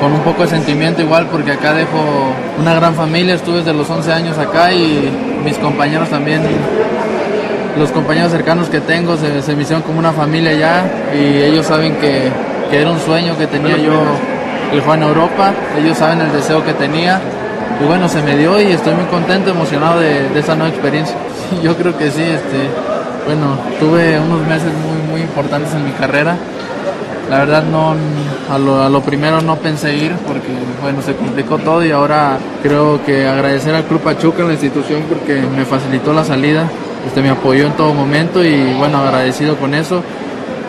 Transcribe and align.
con 0.00 0.12
un 0.12 0.20
poco 0.20 0.42
de 0.42 0.48
sentimiento 0.48 1.02
igual 1.02 1.26
porque 1.30 1.52
acá 1.52 1.72
dejo 1.74 1.98
una 2.58 2.74
gran 2.74 2.94
familia, 2.94 3.34
estuve 3.34 3.58
desde 3.58 3.72
los 3.72 3.88
11 3.88 4.12
años 4.12 4.38
acá 4.38 4.72
y 4.72 5.10
mis 5.44 5.58
compañeros 5.58 6.08
también, 6.08 6.42
los 7.76 7.90
compañeros 7.90 8.32
cercanos 8.32 8.68
que 8.68 8.80
tengo 8.80 9.16
se, 9.16 9.42
se 9.42 9.54
me 9.54 9.62
hicieron 9.62 9.82
como 9.82 9.98
una 9.98 10.12
familia 10.12 10.52
ya 10.52 10.84
y 11.14 11.42
ellos 11.42 11.66
saben 11.66 11.96
que, 11.96 12.30
que 12.70 12.80
era 12.80 12.90
un 12.90 13.00
sueño 13.00 13.36
que 13.36 13.46
tenía 13.46 13.76
yo 13.76 14.02
el 14.72 14.80
jugar 14.80 14.98
en 14.98 15.04
Europa, 15.04 15.52
ellos 15.78 15.96
saben 15.96 16.20
el 16.20 16.32
deseo 16.32 16.64
que 16.64 16.74
tenía 16.74 17.20
y 17.80 17.86
bueno, 17.86 18.08
se 18.08 18.22
me 18.22 18.36
dio 18.36 18.60
y 18.60 18.72
estoy 18.72 18.94
muy 18.94 19.04
contento, 19.04 19.50
emocionado 19.50 20.00
de, 20.00 20.28
de 20.30 20.40
esa 20.40 20.56
nueva 20.56 20.70
experiencia. 20.70 21.14
Yo 21.62 21.76
creo 21.76 21.96
que 21.96 22.10
sí, 22.10 22.22
este, 22.22 22.68
bueno, 23.24 23.56
tuve 23.78 24.18
unos 24.18 24.40
meses 24.48 24.72
muy, 24.84 25.10
muy 25.10 25.20
importantes 25.20 25.72
en 25.74 25.84
mi 25.84 25.92
carrera. 25.92 26.36
La 27.30 27.40
verdad 27.40 27.62
no, 27.62 27.94
a 28.50 28.58
lo, 28.58 28.82
a 28.82 28.88
lo 28.88 29.02
primero 29.02 29.42
no 29.42 29.56
pensé 29.56 29.94
ir 29.94 30.12
porque 30.26 30.48
bueno, 30.82 31.02
se 31.02 31.14
complicó 31.14 31.58
todo 31.58 31.84
y 31.84 31.90
ahora 31.90 32.38
creo 32.62 33.04
que 33.04 33.26
agradecer 33.26 33.74
al 33.74 33.84
Club 33.84 34.00
Pachuca, 34.00 34.44
la 34.44 34.52
institución, 34.52 35.02
porque 35.08 35.34
me 35.34 35.66
facilitó 35.66 36.14
la 36.14 36.24
salida, 36.24 36.68
este, 37.06 37.20
me 37.20 37.28
apoyó 37.28 37.66
en 37.66 37.72
todo 37.72 37.92
momento 37.92 38.42
y 38.42 38.72
bueno, 38.78 38.98
agradecido 38.98 39.56
con 39.56 39.74
eso. 39.74 40.02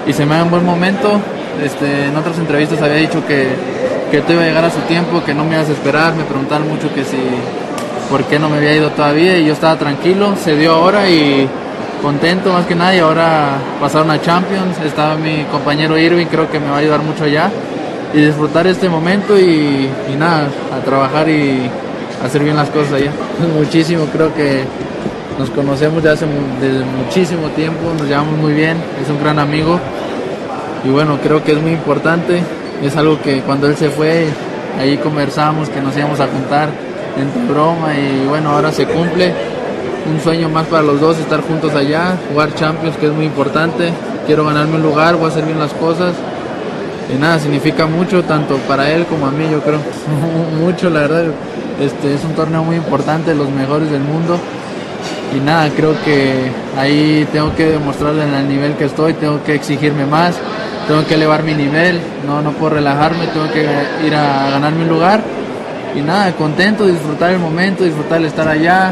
Y 0.05 0.11
se 0.11 0.25
me 0.25 0.35
da 0.35 0.43
un 0.43 0.51
buen 0.51 0.65
momento, 0.65 1.21
este, 1.63 2.05
en 2.05 2.17
otras 2.17 2.37
entrevistas 2.37 2.81
había 2.81 2.95
dicho 2.95 3.25
que, 3.25 3.47
que 4.11 4.21
todo 4.21 4.33
iba 4.33 4.43
a 4.43 4.45
llegar 4.45 4.65
a 4.65 4.69
su 4.69 4.79
tiempo, 4.81 5.23
que 5.23 5.33
no 5.33 5.45
me 5.45 5.55
ibas 5.55 5.69
a 5.69 5.71
esperar, 5.71 6.13
me 6.15 6.23
preguntaron 6.23 6.67
mucho 6.67 6.93
que 6.93 7.05
si, 7.05 7.17
por 8.09 8.23
qué 8.25 8.37
no 8.37 8.49
me 8.49 8.57
había 8.57 8.75
ido 8.75 8.89
todavía 8.89 9.37
y 9.37 9.45
yo 9.45 9.53
estaba 9.53 9.77
tranquilo, 9.77 10.35
se 10.43 10.57
dio 10.57 10.73
ahora 10.73 11.09
y 11.09 11.47
contento 12.01 12.51
más 12.53 12.65
que 12.65 12.75
nada 12.75 12.95
y 12.95 12.99
ahora 12.99 13.57
pasaron 13.79 14.09
a 14.11 14.21
Champions, 14.21 14.77
estaba 14.83 15.15
mi 15.15 15.43
compañero 15.51 15.97
Irving, 15.97 16.25
creo 16.27 16.49
que 16.49 16.59
me 16.59 16.69
va 16.69 16.77
a 16.77 16.79
ayudar 16.79 17.01
mucho 17.01 17.25
allá. 17.25 17.49
Y 18.13 18.21
disfrutar 18.21 18.65
este 18.65 18.89
momento 18.89 19.39
y, 19.39 19.87
nada, 20.17 20.47
a 20.75 20.83
trabajar 20.83 21.29
y 21.29 21.69
hacer 22.25 22.43
bien 22.43 22.55
las 22.55 22.69
cosas 22.69 22.93
allá. 22.93 23.11
Muchísimo, 23.57 24.05
creo 24.11 24.33
que 24.33 24.63
nos 25.37 25.49
conocemos 25.51 26.03
ya 26.03 26.13
hace 26.13 26.25
desde 26.59 26.83
muchísimo 26.83 27.47
tiempo, 27.49 27.93
nos 27.97 28.07
llevamos 28.07 28.37
muy 28.37 28.53
bien, 28.53 28.77
es 29.01 29.09
un 29.09 29.21
gran 29.21 29.37
amigo. 29.37 29.79
Y 30.83 30.89
bueno, 30.89 31.19
creo 31.21 31.43
que 31.43 31.51
es 31.51 31.61
muy 31.61 31.71
importante, 31.71 32.41
es 32.83 32.95
algo 32.97 33.21
que 33.21 33.41
cuando 33.41 33.67
él 33.67 33.77
se 33.77 33.89
fue, 33.89 34.25
ahí 34.79 34.97
conversamos 34.97 35.69
que 35.69 35.81
nos 35.81 35.95
íbamos 35.95 36.19
a 36.19 36.27
juntar 36.27 36.69
en 37.17 37.47
broma 37.47 37.93
y 37.95 38.27
bueno, 38.27 38.49
ahora 38.49 38.71
se 38.71 38.85
cumple 38.85 39.33
un 40.05 40.19
sueño 40.21 40.49
más 40.49 40.67
para 40.67 40.83
los 40.83 40.99
dos, 40.99 41.17
estar 41.17 41.41
juntos 41.41 41.73
allá, 41.75 42.17
jugar 42.31 42.53
Champions, 42.55 42.95
que 42.97 43.07
es 43.07 43.13
muy 43.13 43.25
importante. 43.25 43.91
Quiero 44.25 44.45
ganarme 44.45 44.75
un 44.75 44.83
lugar, 44.83 45.15
voy 45.15 45.25
a 45.25 45.27
hacer 45.29 45.45
bien 45.45 45.59
las 45.59 45.73
cosas. 45.73 46.13
Y 47.13 47.17
nada, 47.17 47.39
significa 47.39 47.87
mucho, 47.87 48.23
tanto 48.23 48.57
para 48.67 48.91
él 48.91 49.05
como 49.05 49.25
a 49.25 49.31
mí, 49.31 49.45
yo 49.51 49.61
creo. 49.61 49.79
mucho, 50.59 50.89
la 50.89 51.01
verdad. 51.01 51.25
Este, 51.79 52.13
es 52.13 52.23
un 52.23 52.33
torneo 52.33 52.63
muy 52.63 52.75
importante, 52.75 53.33
los 53.33 53.49
mejores 53.49 53.89
del 53.89 54.01
mundo. 54.01 54.37
Y 55.35 55.39
nada, 55.39 55.69
creo 55.69 55.93
que 56.03 56.51
ahí 56.77 57.27
tengo 57.31 57.55
que 57.55 57.65
demostrarle 57.65 58.23
en 58.23 58.33
el 58.33 58.47
nivel 58.47 58.75
que 58.75 58.85
estoy, 58.85 59.13
tengo 59.13 59.43
que 59.43 59.53
exigirme 59.53 60.05
más, 60.05 60.35
tengo 60.87 61.05
que 61.05 61.15
elevar 61.15 61.43
mi 61.43 61.53
nivel, 61.53 62.01
no, 62.25 62.41
no 62.41 62.51
puedo 62.51 62.75
relajarme, 62.75 63.27
tengo 63.27 63.49
que 63.51 63.63
ir 64.05 64.15
a 64.15 64.49
ganarme 64.49 64.83
un 64.83 64.89
lugar. 64.89 65.21
Y 65.95 66.01
nada, 66.01 66.31
contento, 66.33 66.85
disfrutar 66.85 67.31
el 67.31 67.39
momento, 67.39 67.83
disfrutar 67.83 68.19
el 68.19 68.25
estar 68.25 68.47
allá, 68.47 68.91